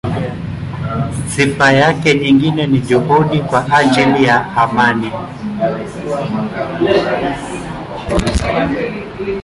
Sifa 1.27 1.71
yake 1.71 2.13
nyingine 2.13 2.67
ni 2.67 2.79
juhudi 2.79 3.39
kwa 3.39 3.71
ajili 3.77 4.23
ya 4.23 4.45
amani. 4.57 5.11